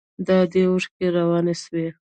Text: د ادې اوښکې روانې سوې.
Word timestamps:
د 0.25 0.27
ادې 0.43 0.63
اوښکې 0.71 1.07
روانې 1.17 1.55
سوې. 1.63 1.87